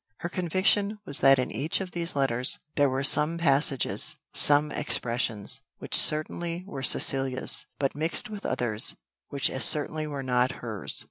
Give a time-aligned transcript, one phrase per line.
[0.21, 5.61] Her conviction was that in each of these letters, there were some passages, some expressions,
[5.77, 8.95] which certainly were Cecilia's, but mixed with others,
[9.27, 10.99] which as certainly were not hers.